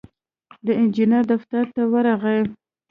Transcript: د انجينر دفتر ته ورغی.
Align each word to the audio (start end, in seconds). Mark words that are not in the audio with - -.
د 0.65 0.67
انجينر 0.81 1.23
دفتر 1.31 1.63
ته 1.75 1.81
ورغی. 1.93 2.39